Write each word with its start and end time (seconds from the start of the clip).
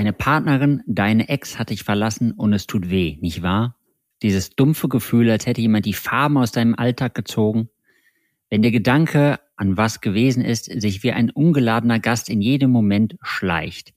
Deine 0.00 0.14
Partnerin, 0.14 0.82
deine 0.86 1.28
Ex 1.28 1.58
hat 1.58 1.68
dich 1.68 1.82
verlassen 1.82 2.32
und 2.32 2.54
es 2.54 2.66
tut 2.66 2.88
weh, 2.88 3.18
nicht 3.20 3.42
wahr? 3.42 3.76
Dieses 4.22 4.48
dumpfe 4.48 4.88
Gefühl, 4.88 5.28
als 5.28 5.44
hätte 5.44 5.60
jemand 5.60 5.84
die 5.84 5.92
Farben 5.92 6.38
aus 6.38 6.52
deinem 6.52 6.74
Alltag 6.74 7.14
gezogen. 7.14 7.68
Wenn 8.48 8.62
der 8.62 8.70
Gedanke 8.70 9.40
an 9.56 9.76
was 9.76 10.00
gewesen 10.00 10.42
ist, 10.42 10.64
sich 10.64 11.02
wie 11.02 11.12
ein 11.12 11.28
ungeladener 11.28 11.98
Gast 11.98 12.30
in 12.30 12.40
jedem 12.40 12.70
Moment 12.70 13.18
schleicht. 13.20 13.92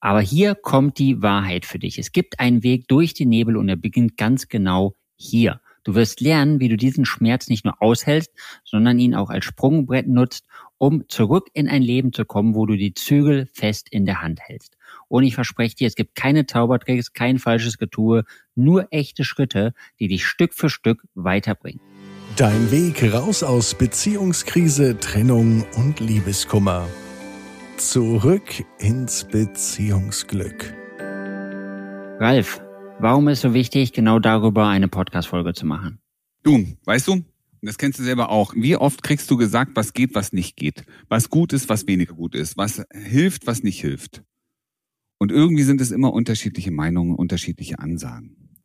Aber 0.00 0.22
hier 0.22 0.54
kommt 0.54 0.98
die 0.98 1.20
Wahrheit 1.20 1.66
für 1.66 1.78
dich. 1.78 1.98
Es 1.98 2.12
gibt 2.12 2.40
einen 2.40 2.62
Weg 2.62 2.88
durch 2.88 3.12
den 3.12 3.28
Nebel 3.28 3.58
und 3.58 3.68
er 3.68 3.76
beginnt 3.76 4.16
ganz 4.16 4.48
genau 4.48 4.96
hier. 5.16 5.60
Du 5.86 5.94
wirst 5.94 6.20
lernen, 6.20 6.58
wie 6.58 6.68
du 6.68 6.76
diesen 6.76 7.04
Schmerz 7.04 7.46
nicht 7.46 7.64
nur 7.64 7.80
aushältst, 7.80 8.32
sondern 8.64 8.98
ihn 8.98 9.14
auch 9.14 9.30
als 9.30 9.44
Sprungbrett 9.44 10.08
nutzt, 10.08 10.44
um 10.78 11.08
zurück 11.08 11.46
in 11.52 11.68
ein 11.68 11.80
Leben 11.80 12.12
zu 12.12 12.24
kommen, 12.24 12.56
wo 12.56 12.66
du 12.66 12.76
die 12.76 12.92
Zügel 12.92 13.48
fest 13.52 13.86
in 13.92 14.04
der 14.04 14.20
Hand 14.20 14.40
hältst. 14.42 14.76
Und 15.06 15.22
ich 15.22 15.36
verspreche 15.36 15.76
dir, 15.76 15.86
es 15.86 15.94
gibt 15.94 16.16
keine 16.16 16.44
Zaubertricks, 16.44 17.12
kein 17.12 17.38
falsches 17.38 17.78
Getue, 17.78 18.24
nur 18.56 18.88
echte 18.90 19.22
Schritte, 19.22 19.74
die 20.00 20.08
dich 20.08 20.26
Stück 20.26 20.54
für 20.54 20.70
Stück 20.70 21.04
weiterbringen. 21.14 21.80
Dein 22.34 22.72
Weg 22.72 23.14
raus 23.14 23.44
aus 23.44 23.76
Beziehungskrise, 23.76 24.98
Trennung 24.98 25.64
und 25.76 26.00
Liebeskummer. 26.00 26.88
Zurück 27.76 28.64
ins 28.80 29.22
Beziehungsglück. 29.22 30.74
Ralf, 32.18 32.60
Warum 32.98 33.28
ist 33.28 33.42
so 33.42 33.52
wichtig, 33.52 33.92
genau 33.92 34.18
darüber 34.18 34.68
eine 34.68 34.88
Podcast-Folge 34.88 35.52
zu 35.52 35.66
machen? 35.66 35.98
Du, 36.42 36.66
weißt 36.86 37.06
du, 37.08 37.24
das 37.60 37.76
kennst 37.76 37.98
du 37.98 38.02
selber 38.02 38.30
auch. 38.30 38.54
Wie 38.56 38.74
oft 38.76 39.02
kriegst 39.02 39.30
du 39.30 39.36
gesagt, 39.36 39.72
was 39.74 39.92
geht, 39.92 40.14
was 40.14 40.32
nicht 40.32 40.56
geht? 40.56 40.84
Was 41.08 41.28
gut 41.28 41.52
ist, 41.52 41.68
was 41.68 41.86
weniger 41.86 42.14
gut 42.14 42.34
ist? 42.34 42.56
Was 42.56 42.82
hilft, 42.92 43.46
was 43.46 43.62
nicht 43.62 43.80
hilft? 43.80 44.22
Und 45.18 45.30
irgendwie 45.30 45.62
sind 45.62 45.82
es 45.82 45.90
immer 45.90 46.12
unterschiedliche 46.12 46.70
Meinungen, 46.70 47.14
unterschiedliche 47.14 47.78
Ansagen. 47.78 48.56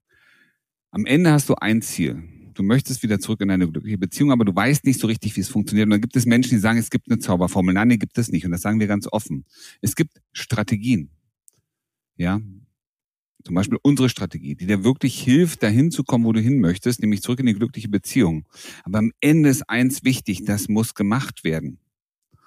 Am 0.91 1.05
Ende 1.05 1.31
hast 1.31 1.49
du 1.49 1.55
ein 1.55 1.81
Ziel. 1.81 2.23
Du 2.53 2.63
möchtest 2.63 3.03
wieder 3.03 3.19
zurück 3.19 3.41
in 3.41 3.51
eine 3.51 3.69
glückliche 3.69 3.97
Beziehung, 3.97 4.31
aber 4.31 4.45
du 4.45 4.55
weißt 4.55 4.85
nicht 4.85 4.99
so 4.99 5.07
richtig, 5.07 5.35
wie 5.35 5.41
es 5.41 5.49
funktioniert. 5.49 5.87
Und 5.87 5.91
dann 5.91 6.01
gibt 6.01 6.15
es 6.15 6.25
Menschen, 6.25 6.51
die 6.51 6.59
sagen, 6.59 6.79
es 6.79 6.89
gibt 6.89 7.09
eine 7.09 7.19
Zauberformel. 7.19 7.73
Nein, 7.73 7.89
die 7.89 7.99
gibt 7.99 8.17
es 8.17 8.29
nicht. 8.29 8.45
Und 8.45 8.51
das 8.51 8.61
sagen 8.61 8.79
wir 8.79 8.87
ganz 8.87 9.07
offen. 9.11 9.45
Es 9.81 9.95
gibt 9.95 10.21
Strategien. 10.31 11.09
Ja, 12.15 12.39
zum 13.43 13.55
Beispiel 13.55 13.79
unsere 13.81 14.09
Strategie, 14.09 14.55
die 14.55 14.67
dir 14.67 14.83
wirklich 14.83 15.21
hilft, 15.21 15.63
dahin 15.63 15.91
zu 15.91 16.03
kommen, 16.03 16.25
wo 16.25 16.33
du 16.33 16.39
hin 16.39 16.59
möchtest, 16.59 17.01
nämlich 17.01 17.21
zurück 17.21 17.39
in 17.39 17.45
die 17.45 17.53
glückliche 17.53 17.89
Beziehung. 17.89 18.45
Aber 18.83 18.99
am 18.99 19.11
Ende 19.21 19.49
ist 19.49 19.69
eins 19.69 20.03
wichtig, 20.03 20.45
das 20.45 20.69
muss 20.69 20.95
gemacht 20.95 21.43
werden. 21.43 21.79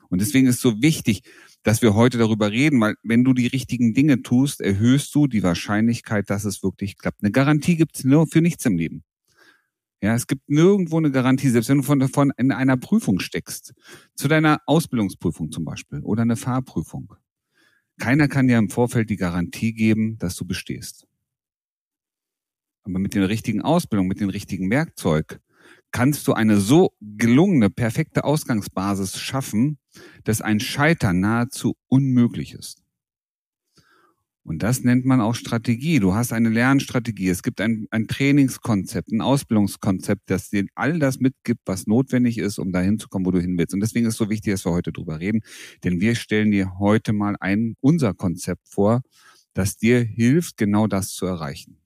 Und 0.08 0.20
deswegen 0.20 0.46
ist 0.46 0.56
es 0.56 0.60
so 0.60 0.80
wichtig, 0.80 1.22
dass 1.62 1.82
wir 1.82 1.94
heute 1.94 2.18
darüber 2.18 2.50
reden, 2.50 2.80
weil 2.80 2.94
wenn 3.02 3.24
du 3.24 3.32
die 3.32 3.46
richtigen 3.46 3.94
Dinge 3.94 4.22
tust, 4.22 4.60
erhöhst 4.60 5.14
du 5.14 5.26
die 5.26 5.42
Wahrscheinlichkeit, 5.42 6.30
dass 6.30 6.44
es 6.44 6.62
wirklich 6.62 6.98
klappt. 6.98 7.22
Eine 7.22 7.32
Garantie 7.32 7.76
gibt 7.76 7.96
es 7.96 8.04
nur 8.04 8.26
für 8.26 8.40
nichts 8.40 8.64
im 8.66 8.76
Leben. 8.76 9.02
Ja, 10.02 10.14
es 10.14 10.26
gibt 10.26 10.48
nirgendwo 10.50 10.98
eine 10.98 11.10
Garantie, 11.10 11.48
selbst 11.48 11.70
wenn 11.70 11.78
du 11.78 11.82
von, 11.82 12.06
von 12.08 12.30
in 12.36 12.52
einer 12.52 12.76
Prüfung 12.76 13.20
steckst, 13.20 13.72
zu 14.14 14.28
deiner 14.28 14.60
Ausbildungsprüfung 14.66 15.50
zum 15.50 15.64
Beispiel 15.64 16.00
oder 16.00 16.22
eine 16.22 16.36
Fahrprüfung. 16.36 17.14
Keiner 17.98 18.28
kann 18.28 18.48
dir 18.48 18.58
im 18.58 18.70
Vorfeld 18.70 19.10
die 19.10 19.16
Garantie 19.16 19.72
geben, 19.72 20.18
dass 20.18 20.36
du 20.36 20.44
bestehst. 20.44 21.06
Aber 22.84 22.98
mit 22.98 23.14
der 23.14 23.28
richtigen 23.28 23.62
Ausbildung, 23.62 24.08
mit 24.08 24.20
dem 24.20 24.28
richtigen 24.28 24.70
Werkzeug 24.70 25.40
kannst 25.90 26.26
du 26.26 26.32
eine 26.32 26.58
so 26.58 26.92
gelungene, 27.00 27.70
perfekte 27.70 28.24
Ausgangsbasis 28.24 29.18
schaffen, 29.18 29.78
dass 30.24 30.42
ein 30.42 30.60
Scheitern 30.60 31.20
nahezu 31.20 31.76
unmöglich 31.88 32.52
ist. 32.54 32.83
Und 34.46 34.62
das 34.62 34.84
nennt 34.84 35.06
man 35.06 35.22
auch 35.22 35.34
Strategie. 35.34 36.00
Du 36.00 36.14
hast 36.14 36.32
eine 36.34 36.50
Lernstrategie. 36.50 37.30
Es 37.30 37.42
gibt 37.42 37.62
ein, 37.62 37.86
ein 37.90 38.06
Trainingskonzept, 38.06 39.10
ein 39.10 39.22
Ausbildungskonzept, 39.22 40.22
das 40.26 40.50
dir 40.50 40.66
all 40.74 40.98
das 40.98 41.18
mitgibt, 41.18 41.62
was 41.64 41.86
notwendig 41.86 42.36
ist, 42.36 42.58
um 42.58 42.70
dahin 42.70 42.98
zu 42.98 43.08
kommen, 43.08 43.24
wo 43.24 43.30
du 43.30 43.40
hin 43.40 43.56
willst. 43.56 43.72
Und 43.72 43.80
deswegen 43.80 44.06
ist 44.06 44.14
es 44.14 44.18
so 44.18 44.28
wichtig, 44.28 44.52
dass 44.52 44.66
wir 44.66 44.72
heute 44.72 44.92
drüber 44.92 45.18
reden. 45.18 45.40
Denn 45.82 45.98
wir 46.00 46.14
stellen 46.14 46.50
dir 46.50 46.78
heute 46.78 47.14
mal 47.14 47.36
ein, 47.40 47.74
unser 47.80 48.12
Konzept 48.12 48.68
vor, 48.68 49.00
das 49.54 49.78
dir 49.78 50.00
hilft, 50.02 50.58
genau 50.58 50.88
das 50.88 51.08
zu 51.12 51.24
erreichen. 51.24 51.78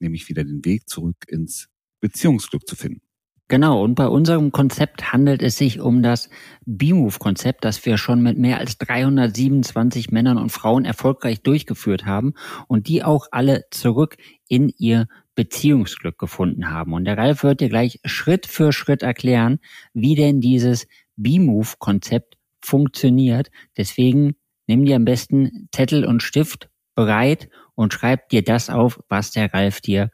Nämlich 0.00 0.28
wieder 0.28 0.42
den 0.42 0.64
Weg 0.64 0.88
zurück 0.88 1.16
ins 1.28 1.68
Beziehungsglück 2.00 2.66
zu 2.66 2.74
finden. 2.74 3.02
Genau, 3.50 3.82
und 3.82 3.96
bei 3.96 4.06
unserem 4.06 4.52
Konzept 4.52 5.12
handelt 5.12 5.42
es 5.42 5.56
sich 5.56 5.80
um 5.80 6.04
das 6.04 6.30
B-Move-Konzept, 6.66 7.64
das 7.64 7.84
wir 7.84 7.98
schon 7.98 8.22
mit 8.22 8.38
mehr 8.38 8.58
als 8.58 8.78
327 8.78 10.12
Männern 10.12 10.38
und 10.38 10.50
Frauen 10.52 10.84
erfolgreich 10.84 11.42
durchgeführt 11.42 12.06
haben 12.06 12.34
und 12.68 12.86
die 12.86 13.02
auch 13.02 13.26
alle 13.32 13.64
zurück 13.72 14.18
in 14.46 14.68
ihr 14.78 15.08
Beziehungsglück 15.34 16.16
gefunden 16.16 16.70
haben. 16.70 16.92
Und 16.92 17.06
der 17.06 17.18
Ralf 17.18 17.42
wird 17.42 17.60
dir 17.60 17.68
gleich 17.68 17.98
Schritt 18.04 18.46
für 18.46 18.72
Schritt 18.72 19.02
erklären, 19.02 19.58
wie 19.94 20.14
denn 20.14 20.40
dieses 20.40 20.86
B-Move-Konzept 21.16 22.38
funktioniert. 22.60 23.50
Deswegen 23.76 24.36
nimm 24.68 24.84
dir 24.84 24.94
am 24.94 25.04
besten 25.04 25.68
Zettel 25.72 26.04
und 26.04 26.22
Stift 26.22 26.70
bereit 26.94 27.48
und 27.74 27.92
schreib 27.92 28.28
dir 28.28 28.44
das 28.44 28.70
auf, 28.70 29.00
was 29.08 29.32
der 29.32 29.52
Ralf 29.52 29.80
dir 29.80 30.12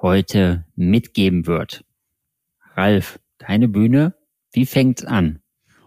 heute 0.00 0.64
mitgeben 0.74 1.46
wird. 1.46 1.84
Ralf, 2.78 3.18
deine 3.38 3.66
Bühne, 3.66 4.14
wie 4.52 4.64
fängt's 4.64 5.04
an? 5.04 5.40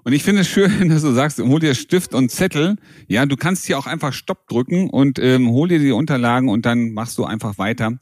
Und 0.03 0.11
ich 0.11 0.23
finde 0.23 0.41
es 0.41 0.49
schön, 0.49 0.89
dass 0.89 1.03
du 1.03 1.13
sagst, 1.13 1.39
hol 1.39 1.59
dir 1.61 1.73
Stift 1.73 2.13
und 2.13 2.29
Zettel. 2.29 2.75
Ja, 3.07 3.25
du 3.25 3.37
kannst 3.37 3.65
hier 3.65 3.79
auch 3.79 3.87
einfach 3.87 4.11
Stopp 4.11 4.45
drücken 4.49 4.89
und 4.89 5.17
ähm, 5.17 5.49
hol 5.51 5.69
dir 5.69 5.79
die 5.79 5.93
Unterlagen 5.93 6.49
und 6.49 6.65
dann 6.65 6.91
machst 6.91 7.17
du 7.17 7.23
einfach 7.23 7.57
weiter. 7.57 7.97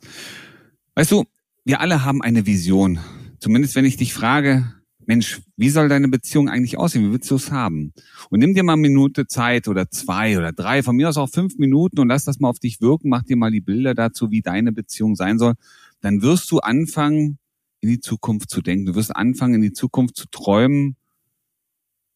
Weißt 0.96 1.12
du, 1.12 1.26
wir 1.66 1.82
alle 1.82 2.04
haben 2.04 2.24
eine 2.24 2.48
Vision. 2.48 2.98
Zumindest 3.38 3.76
wenn 3.76 3.86
ich 3.86 3.98
dich 3.98 4.12
frage, 4.12 4.74
Mensch, 5.06 5.40
wie 5.56 5.70
soll 5.70 5.88
deine 5.88 6.08
Beziehung 6.08 6.50
eigentlich 6.50 6.80
aussehen? 6.80 7.06
Wie 7.06 7.12
willst 7.12 7.30
du 7.30 7.36
es 7.36 7.52
haben? 7.52 7.94
Und 8.32 8.40
nimm 8.40 8.56
dir 8.56 8.64
mal 8.64 8.74
eine 8.74 8.82
Minute 8.82 9.28
Zeit 9.28 9.68
oder 9.68 9.92
zwei 9.92 10.36
oder 10.36 10.52
drei, 10.52 10.82
von 10.82 10.96
mir 10.96 11.10
aus 11.10 11.18
auch 11.18 11.30
fünf 11.30 11.60
Minuten 11.60 12.00
und 12.00 12.08
lass 12.08 12.26
das 12.26 12.40
mal 12.40 12.50
auf 12.50 12.60
dich 12.60 12.82
wirken. 12.82 13.10
Mach 13.10 13.22
dir 13.22 13.38
mal 13.38 13.52
die 13.52 13.62
Bilder 13.62 13.94
dazu, 13.94 14.32
wie 14.32 14.42
deine 14.42 14.72
Beziehung 14.72 15.16
sein 15.16 15.38
soll. 15.38 15.54
Dann 16.02 16.24
wirst 16.24 16.50
du 16.50 16.60
anfangen, 16.60 17.39
in 17.82 17.90
die 17.90 18.00
Zukunft 18.00 18.50
zu 18.50 18.62
denken. 18.62 18.86
Du 18.86 18.96
wirst 18.96 19.16
anfangen, 19.16 19.56
in 19.56 19.62
die 19.62 19.74
Zukunft 19.74 20.16
zu 20.16 20.28
träumen. 20.30 20.96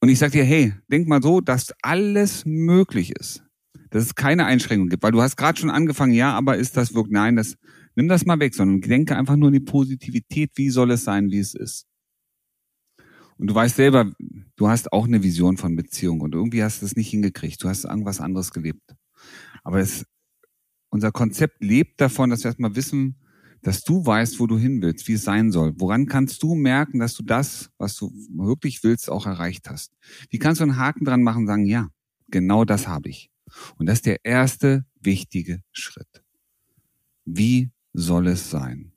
Und 0.01 0.09
ich 0.09 0.19
sage 0.19 0.34
dir, 0.34 0.44
hey, 0.44 0.74
denk 0.91 1.07
mal 1.07 1.22
so, 1.22 1.41
dass 1.41 1.74
alles 1.81 2.46
möglich 2.46 3.12
ist. 3.18 3.44
Dass 3.90 4.03
es 4.03 4.16
keine 4.16 4.46
Einschränkung 4.46 4.90
gibt. 4.90 5.03
Weil 5.03 5.12
du 5.12 5.22
hast 5.22 5.38
gerade 5.38 5.59
schon 5.59 5.69
angefangen, 5.69 6.13
ja, 6.13 6.34
aber 6.34 6.57
ist 6.57 6.75
das 6.75 6.94
wirklich, 6.94 7.13
nein, 7.13 7.35
das, 7.35 7.56
nimm 7.96 8.07
das 8.07 8.25
mal 8.25 8.40
weg, 8.40 8.53
sondern 8.53 8.81
denke 8.81 9.16
einfach 9.16 9.35
nur 9.35 9.50
in 9.50 9.53
die 9.53 9.59
Positivität. 9.59 10.52
Wie 10.56 10.69
soll 10.69 10.91
es 10.91 11.03
sein, 11.03 11.29
wie 11.31 11.40
es 11.40 11.53
ist? 11.53 11.85
Und 13.38 13.47
du 13.47 13.56
weißt 13.56 13.75
selber, 13.75 14.12
du 14.56 14.68
hast 14.68 14.91
auch 14.91 15.06
eine 15.06 15.23
Vision 15.23 15.57
von 15.57 15.75
Beziehung 15.75 16.22
und 16.22 16.35
irgendwie 16.35 16.63
hast 16.63 16.81
du 16.81 16.85
es 16.85 16.96
nicht 16.96 17.09
hingekriegt. 17.09 17.63
Du 17.63 17.69
hast 17.69 17.85
irgendwas 17.85 18.22
anderes 18.22 18.52
gelebt. 18.52 18.96
Aber 19.63 19.79
es, 19.79 20.06
unser 20.90 21.12
Konzept 21.12 21.63
lebt 21.63 22.00
davon, 22.00 22.29
dass 22.29 22.44
wir 22.44 22.50
erstmal 22.50 22.75
wissen, 22.75 23.16
dass 23.63 23.84
du 23.84 24.06
weißt, 24.06 24.40
wo 24.40 24.47
du 24.47 24.57
hin 24.57 24.81
willst, 24.81 25.07
wie 25.07 25.13
es 25.13 25.24
sein 25.24 25.51
soll. 25.51 25.74
Woran 25.78 26.06
kannst 26.06 26.44
du 26.44 26.53
merken, 26.53 27.00
dass 27.00 27.16
du 27.16 27.24
das, 27.24 27.72
was 27.78 27.96
du 27.96 28.12
wirklich 28.35 28.84
willst, 28.84 29.09
auch 29.09 29.25
erreicht 29.25 29.69
hast? 29.69 29.94
Wie 30.29 30.38
kannst 30.38 30.59
du 30.59 30.63
einen 30.63 30.78
Haken 30.78 31.06
dran 31.06 31.24
machen 31.24 31.44
und 31.44 31.47
sagen, 31.47 31.66
ja, 31.66 31.90
genau 32.29 32.66
das 32.66 32.88
habe 32.88 33.09
ich. 33.09 33.31
Und 33.78 33.85
das 33.85 34.00
ist 34.00 34.06
der 34.06 34.25
erste 34.25 34.85
wichtige 35.00 35.62
Schritt. 35.72 36.23
Wie 37.25 37.72
soll 37.94 38.28
es 38.28 38.50
sein? 38.50 38.91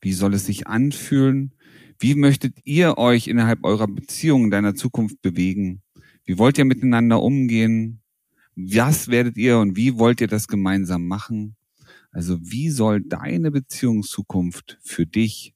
Wie 0.00 0.12
soll 0.12 0.34
es 0.34 0.46
sich 0.46 0.66
anfühlen? 0.68 1.54
Wie 1.98 2.14
möchtet 2.14 2.58
ihr 2.64 2.98
euch 2.98 3.26
innerhalb 3.26 3.64
eurer 3.64 3.88
Beziehung 3.88 4.44
in 4.44 4.50
deiner 4.50 4.74
Zukunft 4.74 5.20
bewegen? 5.22 5.82
Wie 6.24 6.38
wollt 6.38 6.58
ihr 6.58 6.64
miteinander 6.64 7.22
umgehen? 7.22 8.02
Was 8.54 9.08
werdet 9.08 9.36
ihr 9.36 9.58
und 9.58 9.76
wie 9.76 9.98
wollt 9.98 10.20
ihr 10.20 10.28
das 10.28 10.46
gemeinsam 10.46 11.06
machen? 11.06 11.55
Also 12.16 12.38
wie 12.40 12.70
soll 12.70 13.02
deine 13.02 13.50
Beziehungszukunft 13.50 14.78
für 14.80 15.04
dich 15.04 15.52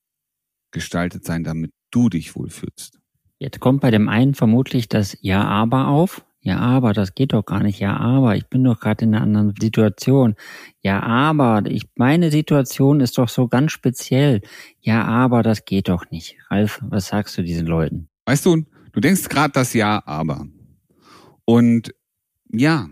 gestaltet 0.73 1.25
sein, 1.25 1.43
damit 1.43 1.73
du 1.91 2.11
dich 2.11 2.37
wohlfühlst? 2.37 3.01
Jetzt 3.39 3.61
kommt 3.61 3.81
bei 3.81 3.91
dem 3.91 4.11
einen 4.11 4.35
vermutlich 4.35 4.87
das 4.87 5.17
Ja, 5.23 5.43
aber 5.43 5.89
auf. 5.89 6.23
Ja, 6.43 6.59
aber 6.59 6.93
das 6.93 7.15
geht 7.15 7.33
doch 7.33 7.47
gar 7.47 7.63
nicht. 7.63 7.81
Ja, 7.81 7.97
aber 7.97 8.37
ich 8.37 8.47
bin 8.49 8.63
doch 8.63 8.79
gerade 8.79 9.07
in 9.07 9.15
einer 9.15 9.25
anderen 9.25 9.55
Situation. 9.59 10.35
Ja, 10.83 11.03
aber 11.03 11.63
ich 11.65 11.89
meine 11.95 12.31
Situation 12.31 13.01
ist 13.01 13.17
doch 13.17 13.31
so 13.31 13.49
ganz 13.49 13.73
speziell. 13.73 14.43
Ja, 14.83 15.07
aber 15.07 15.43
das 15.43 15.65
geht 15.65 15.89
doch 15.89 16.11
nicht. 16.11 16.37
Ralf, 16.51 16.81
was 16.83 17.07
sagst 17.07 17.39
du 17.39 17.43
diesen 17.43 17.69
Leuten? 17.69 18.11
Weißt 18.27 18.45
du, 18.45 18.67
du 18.93 19.01
denkst 19.01 19.31
gerade 19.31 19.53
das 19.55 19.73
Ja, 19.73 20.03
aber. 20.05 20.47
Und 21.47 21.95
ja, 22.53 22.87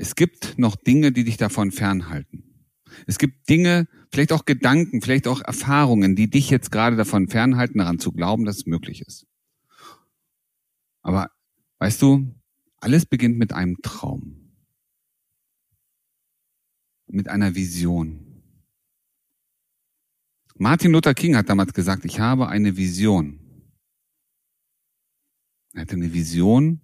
es 0.00 0.14
gibt 0.14 0.58
noch 0.58 0.76
Dinge, 0.76 1.12
die 1.12 1.24
dich 1.24 1.36
davon 1.36 1.72
fernhalten. 1.72 2.66
Es 3.06 3.18
gibt 3.18 3.50
Dinge, 3.50 3.86
vielleicht 4.10 4.32
auch 4.32 4.46
Gedanken, 4.46 5.02
vielleicht 5.02 5.28
auch 5.28 5.42
Erfahrungen, 5.42 6.16
die 6.16 6.30
dich 6.30 6.48
jetzt 6.48 6.70
gerade 6.72 6.96
davon 6.96 7.28
fernhalten, 7.28 7.78
daran 7.78 7.98
zu 7.98 8.10
glauben, 8.10 8.46
dass 8.46 8.56
es 8.56 8.66
möglich 8.66 9.02
ist. 9.02 9.26
Aber 11.02 11.30
weißt 11.80 12.00
du, 12.00 12.34
alles 12.78 13.04
beginnt 13.04 13.38
mit 13.38 13.52
einem 13.52 13.76
Traum. 13.82 14.36
mit 17.12 17.28
einer 17.28 17.56
Vision. 17.56 18.44
Martin 20.54 20.92
Luther 20.92 21.12
King 21.12 21.34
hat 21.34 21.48
damals 21.48 21.74
gesagt, 21.74 22.04
ich 22.04 22.20
habe 22.20 22.48
eine 22.48 22.76
Vision. 22.76 23.40
Er 25.72 25.82
hatte 25.82 25.96
eine 25.96 26.12
Vision, 26.12 26.82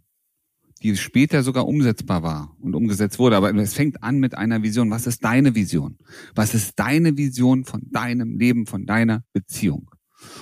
die 0.82 0.96
später 0.96 1.43
sogar 1.43 1.67
umsetzbar 1.67 2.23
war 2.23 2.56
und 2.61 2.75
umgesetzt 2.75 3.19
wurde. 3.19 3.37
Aber 3.37 3.55
es 3.55 3.75
fängt 3.75 4.02
an 4.02 4.19
mit 4.19 4.37
einer 4.37 4.62
Vision. 4.62 4.90
Was 4.90 5.06
ist 5.06 5.25
deine 5.25 5.55
Vision? 5.55 5.99
Was 6.34 6.55
ist 6.55 6.78
deine 6.78 7.17
Vision 7.17 7.64
von 7.64 7.82
deinem 7.90 8.37
Leben, 8.38 8.67
von 8.67 8.87
deiner 8.87 9.25
Beziehung? 9.32 9.90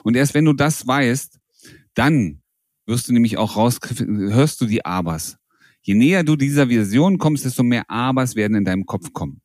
Und 0.03 0.17
erst 0.17 0.35
wenn 0.35 0.45
du 0.45 0.53
das 0.53 0.87
weißt, 0.87 1.39
dann 1.95 2.43
wirst 2.87 3.09
du 3.09 3.13
nämlich 3.13 3.37
auch 3.39 3.57
raus, 3.57 3.79
hörst 3.81 4.61
du 4.61 4.67
die 4.67 4.85
Abers. 4.85 5.39
Je 5.83 5.95
näher 5.95 6.25
du 6.25 6.37
dieser 6.37 6.69
Vision 6.69 7.19
kommst, 7.19 7.45
desto 7.45 7.63
mehr 7.63 7.89
Abers 7.89 8.37
werden 8.37 8.57
in 8.57 8.65
deinem 8.65 8.87
Kopf 8.87 9.13
kommen. 9.13 9.41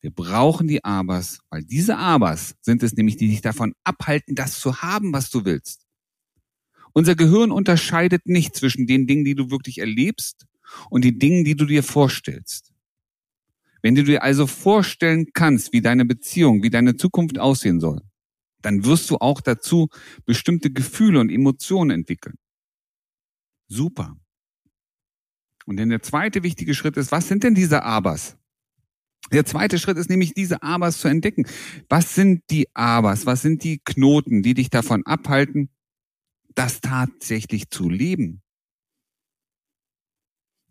Wir 0.00 0.10
brauchen 0.10 0.66
die 0.66 0.82
Abers, 0.82 1.40
weil 1.50 1.62
diese 1.62 1.98
Abers 1.98 2.54
sind 2.62 2.82
es 2.82 2.94
nämlich, 2.94 3.16
die 3.16 3.28
dich 3.28 3.42
davon 3.42 3.74
abhalten, 3.84 4.34
das 4.34 4.58
zu 4.58 4.80
haben, 4.80 5.12
was 5.12 5.28
du 5.28 5.44
willst. 5.44 5.86
Unser 6.92 7.14
Gehirn 7.14 7.50
unterscheidet 7.50 8.26
nicht 8.26 8.54
zwischen 8.56 8.86
den 8.86 9.06
Dingen, 9.06 9.24
die 9.24 9.34
du 9.34 9.50
wirklich 9.50 9.78
erlebst 9.78 10.46
und 10.88 11.04
den 11.04 11.18
Dingen, 11.18 11.44
die 11.44 11.54
du 11.54 11.66
dir 11.66 11.82
vorstellst. 11.82 12.72
Wenn 13.82 13.94
du 13.94 14.04
dir 14.04 14.22
also 14.22 14.46
vorstellen 14.46 15.26
kannst, 15.32 15.72
wie 15.72 15.80
deine 15.80 16.04
Beziehung, 16.04 16.62
wie 16.62 16.70
deine 16.70 16.96
Zukunft 16.96 17.38
aussehen 17.38 17.80
soll, 17.80 18.02
dann 18.62 18.84
wirst 18.84 19.08
du 19.10 19.16
auch 19.16 19.40
dazu 19.40 19.88
bestimmte 20.26 20.70
Gefühle 20.70 21.20
und 21.20 21.30
Emotionen 21.30 21.90
entwickeln. 21.90 22.36
Super. 23.68 24.16
Und 25.64 25.78
dann 25.78 25.88
der 25.88 26.02
zweite 26.02 26.42
wichtige 26.42 26.74
Schritt 26.74 26.96
ist, 26.96 27.12
was 27.12 27.28
sind 27.28 27.44
denn 27.44 27.54
diese 27.54 27.82
Abers? 27.84 28.36
Der 29.32 29.44
zweite 29.46 29.78
Schritt 29.78 29.96
ist 29.96 30.10
nämlich 30.10 30.34
diese 30.34 30.62
Abers 30.62 30.98
zu 30.98 31.08
entdecken. 31.08 31.46
Was 31.88 32.14
sind 32.14 32.42
die 32.50 32.66
Abers? 32.74 33.26
Was 33.26 33.42
sind 33.42 33.62
die 33.62 33.78
Knoten, 33.78 34.42
die 34.42 34.54
dich 34.54 34.70
davon 34.70 35.06
abhalten, 35.06 35.70
das 36.54 36.80
tatsächlich 36.80 37.70
zu 37.70 37.88
leben? 37.88 38.42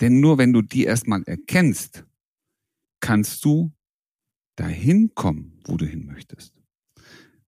Denn 0.02 0.20
nur 0.20 0.38
wenn 0.38 0.54
du 0.54 0.62
die 0.62 0.84
erstmal 0.84 1.24
erkennst, 1.24 2.06
kannst 3.02 3.44
du 3.44 3.72
dahin 4.56 5.14
kommen, 5.16 5.62
wo 5.66 5.78
du 5.78 5.86
hin 5.86 6.06
möchtest. 6.06 6.54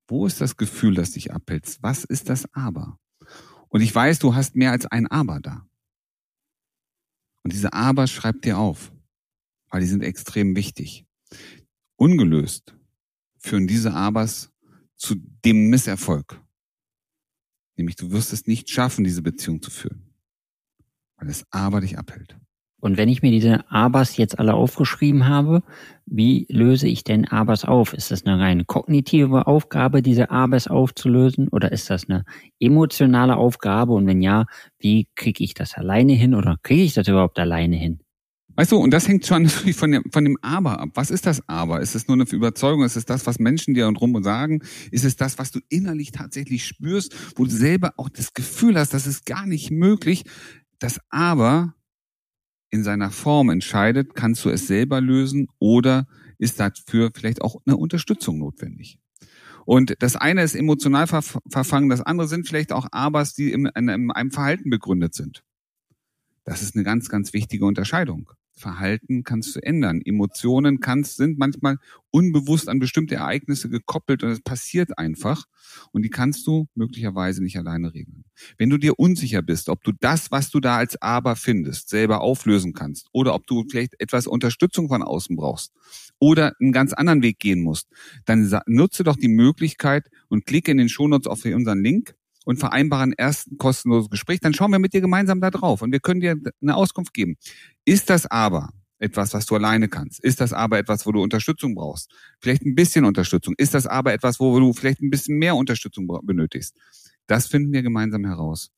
Wo 0.08 0.26
ist 0.26 0.42
das 0.42 0.58
Gefühl, 0.58 0.96
das 0.96 1.12
dich 1.12 1.34
abhält? 1.34 1.78
Was 1.82 2.04
ist 2.04 2.30
das 2.30 2.46
Aber? 2.54 3.00
Und 3.70 3.82
ich 3.82 3.94
weiß, 3.94 4.20
du 4.20 4.36
hast 4.36 4.56
mehr 4.56 4.72
als 4.72 4.86
ein 4.86 5.08
Aber 5.08 5.40
da. 5.40 5.66
Und 7.44 7.54
diese 7.54 7.74
Aber 7.74 8.08
schreib 8.08 8.42
dir 8.42 8.58
auf, 8.58 8.92
weil 9.70 9.82
die 9.82 9.88
sind 9.88 10.04
extrem 10.04 10.56
wichtig. 10.56 11.06
Ungelöst 11.96 12.76
führen 13.40 13.68
diese 13.68 13.94
Abers 13.94 14.52
zu 14.96 15.16
dem 15.16 15.70
Misserfolg. 15.70 16.42
Nämlich 17.78 17.96
du 17.96 18.12
wirst 18.12 18.34
es 18.34 18.48
nicht 18.48 18.70
schaffen, 18.70 19.04
diese 19.04 19.22
Beziehung 19.22 19.62
zu 19.62 19.72
führen, 19.72 20.14
weil 21.18 21.30
es 21.30 21.46
Aber 21.52 21.82
dich 21.82 21.98
abhält. 21.98 22.38
Und 22.82 22.98
wenn 22.98 23.10
ich 23.10 23.22
mir 23.22 23.30
diese 23.30 23.70
Abers 23.72 24.18
jetzt 24.18 24.40
alle 24.40 24.56
aufgeschrieben 24.56 25.28
habe, 25.28 25.62
wie 26.08 26.48
löse 26.50 26.88
ich 26.88 27.04
denn 27.04 27.28
Abers 27.28 27.64
auf? 27.64 27.94
Ist 27.94 28.10
das 28.10 28.26
eine 28.26 28.40
rein 28.40 28.66
kognitive 28.66 29.46
Aufgabe, 29.46 30.02
diese 30.02 30.32
Abers 30.32 30.68
aufzulösen? 30.68 31.48
Oder 31.50 31.72
ist 31.72 31.92
das 31.92 32.10
eine 32.10 32.26
emotionale 32.60 33.38
Aufgabe? 33.38 33.94
Und 33.94 34.08
wenn 34.08 34.22
ja, 34.22 34.46
wie 34.80 35.08
kriege 35.14 35.44
ich 35.44 35.54
das 35.54 35.76
alleine 35.76 36.14
hin? 36.14 36.34
Oder 36.34 36.58
kriege 36.64 36.82
ich 36.82 36.96
das 36.96 37.08
überhaupt 37.08 37.38
alleine 37.38 37.76
hin? 37.76 38.00
Weißt 38.56 38.72
du, 38.72 38.78
und 38.78 38.92
das 38.92 39.08
hängt 39.08 39.26
schon 39.26 39.44
natürlich 39.44 39.76
von 39.76 39.92
dem, 39.92 40.04
von 40.12 40.24
dem 40.24 40.38
Aber 40.42 40.80
ab. 40.80 40.90
Was 40.96 41.12
ist 41.12 41.26
das 41.26 41.48
Aber? 41.48 41.82
Ist 41.82 41.96
es 41.96 42.08
nur 42.08 42.16
eine 42.16 42.24
Überzeugung? 42.24 42.84
Ist 42.84 42.96
es 42.96 43.06
das, 43.06 43.26
was 43.26 43.40
Menschen 43.40 43.74
dir 43.74 43.88
und 43.88 43.96
rum 43.98 44.22
sagen? 44.24 44.62
Ist 44.92 45.06
es 45.06 45.16
das, 45.16 45.38
was 45.38 45.52
du 45.52 45.60
innerlich 45.70 46.12
tatsächlich 46.12 46.66
spürst, 46.66 47.16
wo 47.38 47.46
du 47.46 47.52
selber 47.52 47.94
auch 47.98 48.10
das 48.10 48.34
Gefühl 48.34 48.78
hast, 48.78 48.94
das 48.94 49.08
ist 49.08 49.26
gar 49.26 49.46
nicht 49.46 49.72
möglich? 49.72 50.24
Das 50.80 51.00
Aber 51.10 51.76
in 52.70 52.84
seiner 52.84 53.12
Form 53.12 53.50
entscheidet, 53.50 54.16
kannst 54.16 54.44
du 54.46 54.50
es 54.50 54.68
selber 54.68 55.02
lösen 55.02 55.48
oder 55.60 56.08
ist 56.38 56.60
dafür 56.60 57.12
vielleicht 57.14 57.42
auch 57.42 57.62
eine 57.66 57.78
Unterstützung 57.78 58.40
notwendig. 58.40 58.98
Und 59.66 59.96
das 60.00 60.16
eine 60.16 60.42
ist 60.42 60.56
emotional 60.56 61.06
verfangen, 61.08 61.90
das 61.90 62.02
andere 62.02 62.28
sind 62.28 62.48
vielleicht 62.48 62.72
auch 62.72 62.88
Abers, 62.92 63.36
die 63.36 63.52
in, 63.52 63.68
in 63.68 64.12
einem 64.12 64.32
Verhalten 64.32 64.70
begründet 64.70 65.14
sind. 65.14 65.44
Das 66.44 66.64
ist 66.64 66.76
eine 66.76 66.84
ganz, 66.84 67.10
ganz 67.10 67.34
wichtige 67.34 67.66
Unterscheidung. 67.66 68.32
Verhalten 68.62 69.24
kannst 69.24 69.56
du 69.56 69.60
ändern. 69.60 70.02
Emotionen 70.06 70.80
kannst, 70.80 71.18
sind 71.18 71.38
manchmal 71.38 71.78
unbewusst 72.12 72.70
an 72.70 72.80
bestimmte 72.80 73.16
Ereignisse 73.16 73.70
gekoppelt 73.70 74.24
und 74.24 74.30
es 74.30 74.42
passiert 74.42 74.98
einfach. 74.98 75.46
Und 75.92 76.04
die 76.04 76.10
kannst 76.10 76.48
du 76.48 76.68
möglicherweise 76.76 77.44
nicht 77.44 77.58
alleine 77.58 77.94
regeln. 77.94 78.24
Wenn 78.58 78.70
du 78.70 78.78
dir 78.78 79.00
unsicher 79.00 79.42
bist, 79.42 79.70
ob 79.70 79.84
du 79.84 79.92
das, 80.00 80.32
was 80.32 80.50
du 80.50 80.60
da 80.60 80.78
als 80.78 81.02
Aber 81.02 81.36
findest, 81.36 81.90
selber 81.90 82.22
auflösen 82.22 82.74
kannst 82.74 83.08
oder 83.12 83.36
ob 83.36 83.48
du 83.48 83.66
vielleicht 83.70 84.00
etwas 84.00 84.28
Unterstützung 84.28 84.88
von 84.88 85.04
außen 85.04 85.36
brauchst 85.36 85.74
oder 86.20 86.54
einen 86.60 86.72
ganz 86.72 86.94
anderen 86.94 87.24
Weg 87.24 87.40
gehen 87.40 87.62
musst, 87.62 87.88
dann 88.26 88.50
nutze 88.68 89.04
doch 89.04 89.16
die 89.16 89.28
Möglichkeit 89.28 90.10
und 90.30 90.46
klicke 90.46 90.72
in 90.72 90.78
den 90.78 90.90
Shownotes 90.90 91.28
auf 91.28 91.44
unseren 91.46 91.84
Link 91.84 92.16
und 92.46 92.58
vereinbaren 92.58 93.14
erst 93.18 93.52
ein 93.52 93.58
kostenloses 93.58 94.10
Gespräch, 94.10 94.40
dann 94.40 94.54
schauen 94.54 94.72
wir 94.72 94.80
mit 94.80 94.94
dir 94.94 95.02
gemeinsam 95.02 95.42
da 95.42 95.52
drauf 95.52 95.82
und 95.82 95.92
wir 95.92 96.00
können 96.00 96.22
dir 96.22 96.36
eine 96.62 96.76
Auskunft 96.76 97.14
geben. 97.14 97.38
Ist 97.86 98.10
das 98.10 98.26
aber 98.26 98.70
etwas, 99.00 99.34
was 99.34 99.46
du 99.46 99.56
alleine 99.56 99.88
kannst? 99.88 100.24
Ist 100.24 100.42
das 100.42 100.54
aber 100.54 100.78
etwas, 100.78 101.06
wo 101.06 101.12
du 101.12 101.22
Unterstützung 101.22 101.76
brauchst? 101.76 102.12
Vielleicht 102.40 102.64
ein 102.64 102.76
bisschen 102.76 103.04
Unterstützung. 103.04 103.56
Ist 103.58 103.74
das 103.74 103.88
aber 103.88 104.14
etwas, 104.14 104.40
wo 104.40 104.60
du 104.60 104.74
vielleicht 104.74 105.02
ein 105.02 105.10
bisschen 105.10 105.38
mehr 105.38 105.56
Unterstützung 105.56 106.08
benötigst? 106.24 106.78
Das 107.28 107.48
finden 107.48 107.74
wir 107.74 107.82
gemeinsam 107.82 108.26
heraus. 108.26 108.72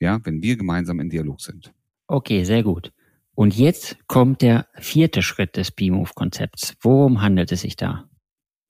Ja, 0.00 0.20
wenn 0.24 0.42
wir 0.42 0.56
gemeinsam 0.56 1.00
in 1.00 1.10
Dialog 1.10 1.40
sind. 1.40 1.72
Okay, 2.06 2.44
sehr 2.44 2.62
gut. 2.62 2.92
Und 3.34 3.56
jetzt 3.56 3.96
kommt 4.08 4.42
der 4.42 4.66
vierte 4.74 5.22
Schritt 5.22 5.56
des 5.56 5.70
B-Move-Konzepts. 5.70 6.74
Worum 6.80 7.22
handelt 7.22 7.52
es 7.52 7.60
sich 7.60 7.76
da? 7.76 8.07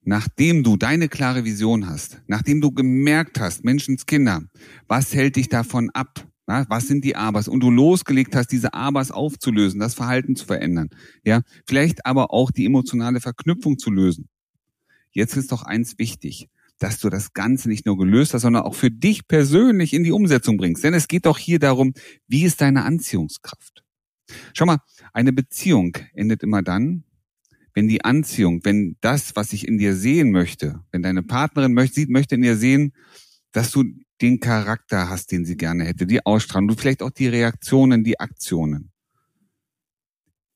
Nachdem 0.08 0.62
du 0.62 0.78
deine 0.78 1.10
klare 1.10 1.44
Vision 1.44 1.86
hast, 1.86 2.22
nachdem 2.28 2.62
du 2.62 2.72
gemerkt 2.72 3.38
hast, 3.38 3.62
Menschenskinder, 3.62 4.42
was 4.86 5.14
hält 5.14 5.36
dich 5.36 5.50
davon 5.50 5.90
ab? 5.90 6.26
Na, 6.46 6.64
was 6.70 6.88
sind 6.88 7.04
die 7.04 7.14
Abers? 7.14 7.46
Und 7.46 7.60
du 7.60 7.70
losgelegt 7.70 8.34
hast, 8.34 8.50
diese 8.50 8.72
Abers 8.72 9.10
aufzulösen, 9.10 9.80
das 9.80 9.92
Verhalten 9.92 10.34
zu 10.34 10.46
verändern. 10.46 10.88
Ja, 11.26 11.42
vielleicht 11.66 12.06
aber 12.06 12.32
auch 12.32 12.50
die 12.50 12.64
emotionale 12.64 13.20
Verknüpfung 13.20 13.78
zu 13.78 13.90
lösen. 13.90 14.30
Jetzt 15.10 15.36
ist 15.36 15.52
doch 15.52 15.62
eins 15.64 15.98
wichtig, 15.98 16.48
dass 16.78 17.00
du 17.00 17.10
das 17.10 17.34
Ganze 17.34 17.68
nicht 17.68 17.84
nur 17.84 17.98
gelöst 17.98 18.32
hast, 18.32 18.42
sondern 18.42 18.62
auch 18.62 18.74
für 18.74 18.90
dich 18.90 19.28
persönlich 19.28 19.92
in 19.92 20.04
die 20.04 20.12
Umsetzung 20.12 20.56
bringst. 20.56 20.84
Denn 20.84 20.94
es 20.94 21.08
geht 21.08 21.26
doch 21.26 21.36
hier 21.36 21.58
darum, 21.58 21.92
wie 22.26 22.44
ist 22.44 22.62
deine 22.62 22.86
Anziehungskraft? 22.86 23.84
Schau 24.54 24.64
mal, 24.64 24.78
eine 25.12 25.34
Beziehung 25.34 25.98
endet 26.14 26.42
immer 26.42 26.62
dann, 26.62 27.04
wenn 27.78 27.86
die 27.86 28.04
Anziehung, 28.04 28.64
wenn 28.64 28.96
das, 29.02 29.36
was 29.36 29.52
ich 29.52 29.68
in 29.68 29.78
dir 29.78 29.94
sehen 29.94 30.32
möchte, 30.32 30.80
wenn 30.90 31.00
deine 31.00 31.22
Partnerin 31.22 31.74
möchte, 31.74 32.04
möchte 32.08 32.34
in 32.34 32.42
dir 32.42 32.56
sehen, 32.56 32.92
dass 33.52 33.70
du 33.70 33.84
den 34.20 34.40
Charakter 34.40 35.08
hast, 35.08 35.30
den 35.30 35.44
sie 35.44 35.56
gerne 35.56 35.84
hätte, 35.84 36.04
die 36.04 36.26
Ausstrahlung, 36.26 36.66
du 36.66 36.74
vielleicht 36.74 37.04
auch 37.04 37.12
die 37.12 37.28
Reaktionen, 37.28 38.02
die 38.02 38.18
Aktionen. 38.18 38.90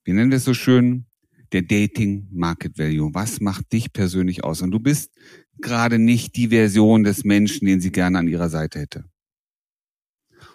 Wir 0.02 0.14
nennen 0.14 0.32
das 0.32 0.42
so 0.42 0.52
schön 0.52 1.06
der 1.52 1.62
Dating 1.62 2.26
Market 2.32 2.76
Value. 2.76 3.14
Was 3.14 3.40
macht 3.40 3.72
dich 3.72 3.92
persönlich 3.92 4.42
aus? 4.42 4.60
Und 4.60 4.72
du 4.72 4.80
bist 4.80 5.12
gerade 5.60 6.00
nicht 6.00 6.34
die 6.34 6.48
Version 6.48 7.04
des 7.04 7.22
Menschen, 7.22 7.66
den 7.66 7.80
sie 7.80 7.92
gerne 7.92 8.18
an 8.18 8.26
ihrer 8.26 8.48
Seite 8.48 8.80
hätte. 8.80 9.04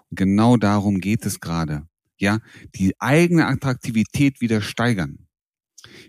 Und 0.09 0.19
genau 0.19 0.57
darum 0.57 0.99
geht 0.99 1.25
es 1.25 1.39
gerade. 1.39 1.87
Ja, 2.17 2.39
die 2.75 2.93
eigene 2.99 3.47
Attraktivität 3.47 4.41
wieder 4.41 4.59
steigern 4.59 5.26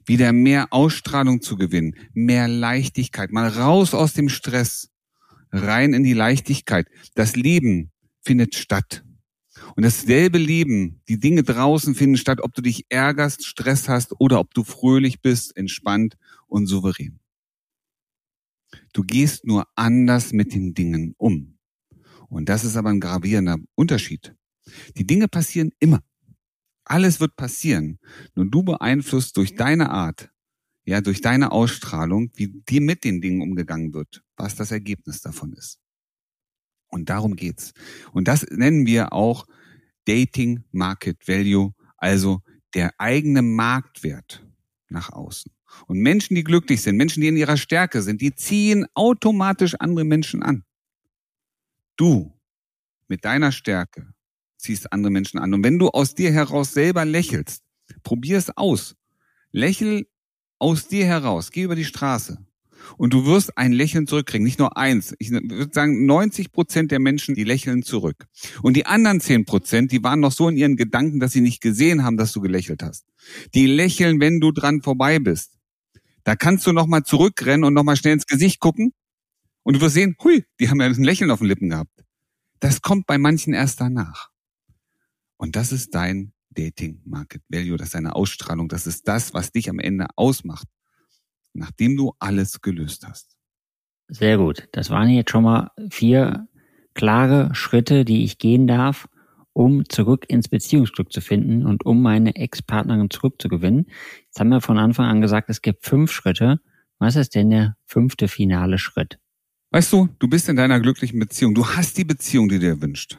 wieder 0.06 0.32
mehr 0.32 0.72
Ausstrahlung 0.72 1.42
zu 1.42 1.56
gewinnen, 1.56 1.94
mehr 2.12 2.48
Leichtigkeit, 2.48 3.30
mal 3.30 3.48
raus 3.48 3.94
aus 3.94 4.14
dem 4.14 4.28
Stress, 4.28 4.90
rein 5.52 5.92
in 5.92 6.02
die 6.02 6.14
Leichtigkeit. 6.14 6.88
Das 7.14 7.36
Leben 7.36 7.90
findet 8.22 8.54
statt. 8.54 9.04
Und 9.76 9.84
dasselbe 9.84 10.38
Leben, 10.38 11.02
die 11.08 11.18
Dinge 11.18 11.42
draußen 11.42 11.94
finden 11.94 12.16
statt, 12.16 12.40
ob 12.42 12.54
du 12.54 12.62
dich 12.62 12.86
ärgerst, 12.88 13.44
Stress 13.44 13.88
hast 13.88 14.14
oder 14.20 14.40
ob 14.40 14.54
du 14.54 14.64
fröhlich 14.64 15.20
bist, 15.20 15.56
entspannt 15.56 16.16
und 16.46 16.66
souverän. 16.66 17.20
Du 18.92 19.02
gehst 19.02 19.44
nur 19.44 19.66
anders 19.74 20.32
mit 20.32 20.54
den 20.54 20.74
Dingen 20.74 21.14
um. 21.18 21.58
Und 22.28 22.48
das 22.48 22.64
ist 22.64 22.76
aber 22.76 22.90
ein 22.90 23.00
gravierender 23.00 23.56
Unterschied. 23.74 24.34
Die 24.96 25.06
Dinge 25.06 25.28
passieren 25.28 25.70
immer. 25.78 26.02
Alles 26.88 27.20
wird 27.20 27.36
passieren. 27.36 27.98
Nur 28.34 28.46
du 28.46 28.62
beeinflusst 28.62 29.36
durch 29.36 29.54
deine 29.54 29.90
Art, 29.90 30.30
ja, 30.86 31.02
durch 31.02 31.20
deine 31.20 31.52
Ausstrahlung, 31.52 32.30
wie 32.34 32.62
dir 32.68 32.80
mit 32.80 33.04
den 33.04 33.20
Dingen 33.20 33.42
umgegangen 33.42 33.92
wird, 33.92 34.22
was 34.36 34.56
das 34.56 34.70
Ergebnis 34.70 35.20
davon 35.20 35.52
ist. 35.52 35.78
Und 36.88 37.10
darum 37.10 37.36
geht's. 37.36 37.74
Und 38.12 38.26
das 38.26 38.46
nennen 38.50 38.86
wir 38.86 39.12
auch 39.12 39.46
Dating 40.06 40.64
Market 40.72 41.28
Value, 41.28 41.74
also 41.98 42.40
der 42.74 42.94
eigene 42.96 43.42
Marktwert 43.42 44.42
nach 44.88 45.10
außen. 45.10 45.52
Und 45.86 45.98
Menschen, 45.98 46.34
die 46.36 46.44
glücklich 46.44 46.80
sind, 46.80 46.96
Menschen, 46.96 47.20
die 47.20 47.28
in 47.28 47.36
ihrer 47.36 47.58
Stärke 47.58 48.00
sind, 48.00 48.22
die 48.22 48.34
ziehen 48.34 48.86
automatisch 48.94 49.74
andere 49.74 50.06
Menschen 50.06 50.42
an. 50.42 50.64
Du 51.96 52.32
mit 53.08 53.26
deiner 53.26 53.52
Stärke 53.52 54.14
ziehst 54.58 54.92
andere 54.92 55.10
Menschen 55.10 55.38
an. 55.38 55.54
Und 55.54 55.64
wenn 55.64 55.78
du 55.78 55.88
aus 55.88 56.14
dir 56.14 56.32
heraus 56.32 56.72
selber 56.72 57.04
lächelst, 57.04 57.62
probier 58.02 58.38
es 58.38 58.56
aus. 58.56 58.96
Lächel 59.50 60.06
aus 60.58 60.88
dir 60.88 61.06
heraus, 61.06 61.50
geh 61.50 61.62
über 61.62 61.76
die 61.76 61.84
Straße 61.84 62.38
und 62.96 63.12
du 63.12 63.26
wirst 63.26 63.58
ein 63.58 63.72
Lächeln 63.72 64.06
zurückkriegen. 64.06 64.44
Nicht 64.44 64.58
nur 64.58 64.76
eins. 64.76 65.14
Ich 65.18 65.30
würde 65.30 65.72
sagen, 65.72 66.06
90 66.06 66.52
Prozent 66.52 66.90
der 66.90 67.00
Menschen, 67.00 67.34
die 67.34 67.44
lächeln 67.44 67.82
zurück. 67.82 68.26
Und 68.62 68.76
die 68.76 68.86
anderen 68.86 69.20
10 69.20 69.44
Prozent, 69.44 69.92
die 69.92 70.02
waren 70.02 70.20
noch 70.20 70.32
so 70.32 70.48
in 70.48 70.56
ihren 70.56 70.76
Gedanken, 70.76 71.20
dass 71.20 71.32
sie 71.32 71.40
nicht 71.40 71.60
gesehen 71.60 72.04
haben, 72.04 72.16
dass 72.16 72.32
du 72.32 72.40
gelächelt 72.40 72.82
hast. 72.82 73.06
Die 73.54 73.66
lächeln, 73.66 74.20
wenn 74.20 74.40
du 74.40 74.52
dran 74.52 74.82
vorbei 74.82 75.18
bist. 75.18 75.58
Da 76.24 76.36
kannst 76.36 76.66
du 76.66 76.72
nochmal 76.72 77.04
zurückrennen 77.04 77.64
und 77.64 77.74
nochmal 77.74 77.96
schnell 77.96 78.14
ins 78.14 78.26
Gesicht 78.26 78.60
gucken. 78.60 78.92
Und 79.62 79.76
du 79.76 79.80
wirst 79.80 79.94
sehen, 79.94 80.16
hui, 80.22 80.44
die 80.60 80.68
haben 80.70 80.80
ja 80.80 80.86
ein 80.86 81.04
Lächeln 81.04 81.30
auf 81.30 81.40
den 81.40 81.48
Lippen 81.48 81.70
gehabt. 81.70 82.04
Das 82.60 82.82
kommt 82.82 83.06
bei 83.06 83.18
manchen 83.18 83.54
erst 83.54 83.80
danach. 83.80 84.30
Und 85.38 85.56
das 85.56 85.72
ist 85.72 85.94
dein 85.94 86.32
Dating 86.50 87.00
Market 87.06 87.42
Value, 87.48 87.78
das 87.78 87.88
ist 87.88 87.94
deine 87.94 88.14
Ausstrahlung, 88.14 88.68
das 88.68 88.86
ist 88.86 89.08
das, 89.08 89.32
was 89.32 89.52
dich 89.52 89.70
am 89.70 89.78
Ende 89.78 90.06
ausmacht 90.16 90.68
nachdem 91.58 91.96
du 91.96 92.12
alles 92.18 92.60
gelöst 92.60 93.06
hast. 93.06 93.36
Sehr 94.08 94.38
gut. 94.38 94.68
Das 94.72 94.90
waren 94.90 95.08
jetzt 95.10 95.30
schon 95.30 95.44
mal 95.44 95.70
vier 95.90 96.48
klare 96.94 97.54
Schritte, 97.54 98.04
die 98.04 98.24
ich 98.24 98.38
gehen 98.38 98.66
darf, 98.66 99.08
um 99.52 99.88
zurück 99.88 100.24
ins 100.28 100.48
Beziehungsglück 100.48 101.12
zu 101.12 101.20
finden 101.20 101.66
und 101.66 101.84
um 101.84 102.00
meine 102.00 102.36
Ex-Partnerin 102.36 103.10
zurückzugewinnen. 103.10 103.86
Jetzt 104.24 104.40
haben 104.40 104.48
wir 104.48 104.60
von 104.60 104.78
Anfang 104.78 105.06
an 105.06 105.20
gesagt, 105.20 105.50
es 105.50 105.62
gibt 105.62 105.84
fünf 105.84 106.10
Schritte. 106.10 106.60
Was 106.98 107.16
ist 107.16 107.34
denn 107.34 107.50
der 107.50 107.76
fünfte 107.84 108.28
finale 108.28 108.78
Schritt? 108.78 109.18
Weißt 109.70 109.92
du, 109.92 110.08
du 110.18 110.28
bist 110.28 110.48
in 110.48 110.56
deiner 110.56 110.80
glücklichen 110.80 111.18
Beziehung. 111.18 111.54
Du 111.54 111.66
hast 111.66 111.98
die 111.98 112.04
Beziehung, 112.04 112.48
die 112.48 112.58
du 112.58 112.74
dir 112.74 112.82
wünscht. 112.82 113.18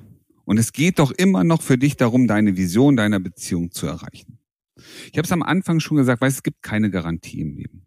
Und 0.49 0.57
es 0.57 0.73
geht 0.73 0.97
doch 0.97 1.11
immer 1.11 1.43
noch 1.43 1.61
für 1.61 1.77
dich 1.77 1.95
darum, 1.95 2.25
deine 2.25 2.57
Vision 2.57 2.95
deiner 2.95 3.19
Beziehung 3.19 3.69
zu 3.69 3.85
erreichen. 3.85 4.39
Ich 5.11 5.15
habe 5.19 5.21
es 5.21 5.31
am 5.31 5.43
Anfang 5.43 5.79
schon 5.79 5.97
gesagt, 5.97 6.21
weil 6.21 6.29
es 6.29 6.41
gibt 6.41 6.63
keine 6.63 6.89
Garantie 6.89 7.41
im 7.41 7.53
Leben. 7.53 7.85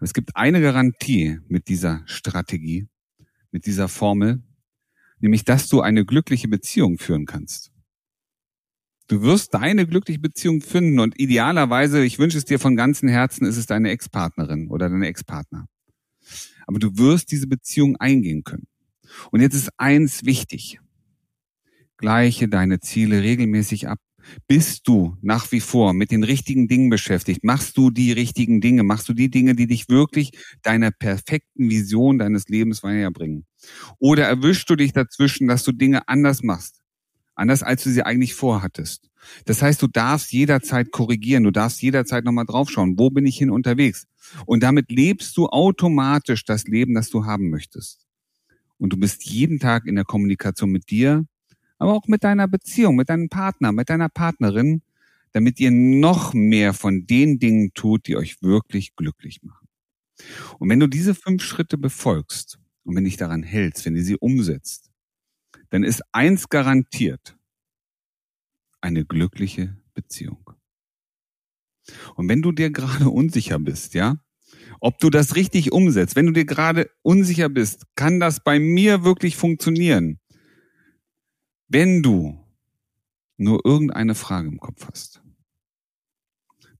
Es 0.00 0.14
gibt 0.14 0.36
eine 0.36 0.60
Garantie 0.60 1.40
mit 1.48 1.66
dieser 1.66 2.04
Strategie, 2.06 2.86
mit 3.50 3.66
dieser 3.66 3.88
Formel, 3.88 4.40
nämlich 5.18 5.44
dass 5.44 5.68
du 5.68 5.80
eine 5.80 6.04
glückliche 6.04 6.46
Beziehung 6.46 6.96
führen 6.96 7.26
kannst. 7.26 7.72
Du 9.08 9.22
wirst 9.22 9.52
deine 9.52 9.84
glückliche 9.84 10.20
Beziehung 10.20 10.60
finden 10.60 11.00
und 11.00 11.18
idealerweise, 11.18 12.04
ich 12.04 12.20
wünsche 12.20 12.38
es 12.38 12.44
dir 12.44 12.60
von 12.60 12.76
ganzem 12.76 13.08
Herzen, 13.08 13.44
ist 13.46 13.56
es 13.56 13.66
deine 13.66 13.90
Ex-Partnerin 13.90 14.68
oder 14.68 14.88
deine 14.88 15.08
Ex-Partner. 15.08 15.66
Aber 16.68 16.78
du 16.78 16.96
wirst 16.98 17.32
diese 17.32 17.48
Beziehung 17.48 17.96
eingehen 17.96 18.44
können. 18.44 18.68
Und 19.32 19.40
jetzt 19.40 19.56
ist 19.56 19.70
eins 19.76 20.24
wichtig. 20.24 20.78
Gleiche 21.98 22.48
deine 22.48 22.80
Ziele 22.80 23.22
regelmäßig 23.22 23.88
ab. 23.88 23.98
Bist 24.46 24.86
du 24.86 25.16
nach 25.20 25.50
wie 25.52 25.60
vor 25.60 25.92
mit 25.94 26.10
den 26.10 26.22
richtigen 26.22 26.68
Dingen 26.68 26.90
beschäftigt? 26.90 27.44
Machst 27.44 27.76
du 27.76 27.90
die 27.90 28.12
richtigen 28.12 28.60
Dinge? 28.60 28.82
Machst 28.82 29.08
du 29.08 29.14
die 29.14 29.30
Dinge, 29.30 29.54
die 29.54 29.66
dich 29.66 29.88
wirklich 29.88 30.32
deiner 30.62 30.90
perfekten 30.90 31.70
Vision 31.70 32.18
deines 32.18 32.48
Lebens 32.48 32.82
weiterbringen? 32.82 33.46
Oder 33.98 34.26
erwischst 34.26 34.68
du 34.70 34.76
dich 34.76 34.92
dazwischen, 34.92 35.48
dass 35.48 35.64
du 35.64 35.72
Dinge 35.72 36.06
anders 36.08 36.42
machst? 36.42 36.80
Anders 37.34 37.62
als 37.62 37.84
du 37.84 37.90
sie 37.90 38.02
eigentlich 38.02 38.34
vorhattest. 38.34 39.10
Das 39.44 39.62
heißt, 39.62 39.80
du 39.82 39.86
darfst 39.86 40.32
jederzeit 40.32 40.90
korrigieren, 40.90 41.44
du 41.44 41.50
darfst 41.50 41.82
jederzeit 41.82 42.24
nochmal 42.24 42.46
draufschauen, 42.46 42.98
wo 42.98 43.10
bin 43.10 43.26
ich 43.26 43.36
hin 43.36 43.50
unterwegs? 43.50 44.06
Und 44.46 44.62
damit 44.62 44.90
lebst 44.90 45.36
du 45.36 45.46
automatisch 45.46 46.44
das 46.44 46.64
Leben, 46.64 46.94
das 46.94 47.10
du 47.10 47.24
haben 47.24 47.50
möchtest. 47.50 48.06
Und 48.78 48.92
du 48.92 48.96
bist 48.96 49.24
jeden 49.24 49.58
Tag 49.58 49.86
in 49.86 49.96
der 49.96 50.04
Kommunikation 50.04 50.70
mit 50.70 50.90
dir, 50.90 51.24
aber 51.78 51.94
auch 51.94 52.06
mit 52.06 52.24
deiner 52.24 52.48
Beziehung, 52.48 52.96
mit 52.96 53.08
deinem 53.08 53.28
Partner, 53.28 53.72
mit 53.72 53.88
deiner 53.90 54.08
Partnerin, 54.08 54.82
damit 55.32 55.60
ihr 55.60 55.70
noch 55.70 56.34
mehr 56.34 56.74
von 56.74 57.06
den 57.06 57.38
Dingen 57.38 57.72
tut, 57.74 58.06
die 58.06 58.16
euch 58.16 58.42
wirklich 58.42 58.96
glücklich 58.96 59.42
machen. 59.42 59.68
Und 60.58 60.68
wenn 60.68 60.80
du 60.80 60.88
diese 60.88 61.14
fünf 61.14 61.42
Schritte 61.42 61.78
befolgst 61.78 62.58
und 62.84 62.96
wenn 62.96 63.04
dich 63.04 63.16
daran 63.16 63.42
hältst, 63.42 63.84
wenn 63.86 63.94
du 63.94 64.02
sie 64.02 64.16
umsetzt, 64.16 64.90
dann 65.70 65.84
ist 65.84 66.02
eins 66.12 66.48
garantiert, 66.48 67.36
eine 68.80 69.04
glückliche 69.04 69.76
Beziehung. 69.94 70.50
Und 72.14 72.28
wenn 72.28 72.42
du 72.42 72.52
dir 72.52 72.70
gerade 72.70 73.08
unsicher 73.10 73.58
bist, 73.58 73.94
ja, 73.94 74.16
ob 74.80 74.98
du 74.98 75.10
das 75.10 75.36
richtig 75.36 75.72
umsetzt, 75.72 76.16
wenn 76.16 76.26
du 76.26 76.32
dir 76.32 76.44
gerade 76.44 76.90
unsicher 77.02 77.48
bist, 77.48 77.86
kann 77.96 78.20
das 78.20 78.42
bei 78.42 78.58
mir 78.58 79.04
wirklich 79.04 79.36
funktionieren? 79.36 80.20
Wenn 81.70 82.02
du 82.02 82.38
nur 83.36 83.60
irgendeine 83.62 84.14
Frage 84.14 84.48
im 84.48 84.58
Kopf 84.58 84.88
hast, 84.90 85.20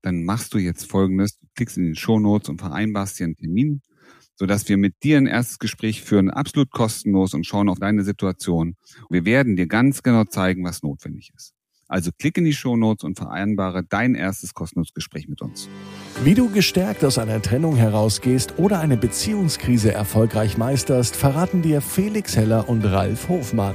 dann 0.01 0.25
machst 0.25 0.55
du 0.55 0.59
jetzt 0.59 0.91
Folgendes. 0.91 1.39
Du 1.39 1.47
klickst 1.55 1.77
in 1.77 1.85
den 1.85 1.95
Show 1.95 2.19
Notes 2.19 2.49
und 2.49 2.59
vereinbarst 2.59 3.19
dir 3.19 3.25
einen 3.25 3.37
Termin, 3.37 3.83
sodass 4.35 4.67
wir 4.67 4.79
mit 4.79 4.95
dir 5.03 5.19
ein 5.19 5.27
erstes 5.27 5.59
Gespräch 5.59 6.03
führen, 6.03 6.31
absolut 6.31 6.71
kostenlos 6.71 7.35
und 7.35 7.45
schauen 7.45 7.69
auf 7.69 7.79
deine 7.79 8.03
Situation. 8.03 8.77
Wir 9.11 9.27
werden 9.27 9.57
dir 9.57 9.67
ganz 9.67 10.03
genau 10.03 10.25
zeigen, 10.25 10.65
was 10.65 10.83
notwendig 10.83 11.33
ist. 11.37 11.53
Also 11.87 12.11
klick 12.19 12.39
in 12.39 12.47
die 12.47 12.55
Shownotes 12.55 13.05
und 13.05 13.19
vereinbare 13.19 13.85
dein 13.85 14.15
erstes 14.15 14.55
kostenloses 14.55 14.95
Gespräch 14.95 15.29
mit 15.29 15.43
uns. 15.43 15.69
Wie 16.25 16.35
du 16.35 16.51
gestärkt 16.51 17.05
aus 17.05 17.19
einer 17.19 17.43
Trennung 17.43 17.77
herausgehst 17.77 18.59
oder 18.59 18.81
eine 18.81 18.97
Beziehungskrise 18.97 19.93
erfolgreich 19.93 20.57
meisterst, 20.57 21.15
verraten 21.15 21.61
dir 21.61 21.83
Felix 21.83 22.37
Heller 22.37 22.71
und 22.71 22.87
Ralf 22.87 23.29
Hofmann. 23.29 23.75